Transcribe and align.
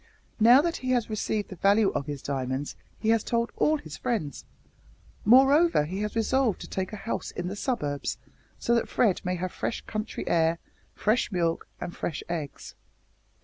Now 0.39 0.61
that 0.63 0.77
he 0.77 0.89
has 0.93 1.11
received 1.11 1.49
the 1.49 1.55
value 1.57 1.91
of 1.91 2.07
his 2.07 2.23
diamonds 2.23 2.75
he 2.97 3.09
has 3.09 3.23
told 3.23 3.51
all 3.55 3.77
his 3.77 3.97
friends. 3.97 4.45
Moreover, 5.25 5.85
he 5.85 5.99
has 6.01 6.15
resolved 6.15 6.59
to 6.61 6.67
take 6.67 6.91
a 6.91 6.95
house 6.95 7.29
in 7.29 7.49
the 7.49 7.55
suburbs, 7.55 8.17
so 8.57 8.73
that 8.73 8.89
Fred 8.89 9.21
may 9.23 9.35
have 9.35 9.51
fresh 9.51 9.81
country 9.81 10.27
air, 10.27 10.57
fresh 10.95 11.31
milk, 11.31 11.67
and 11.79 11.95
fresh 11.95 12.23
eggs. 12.29 12.73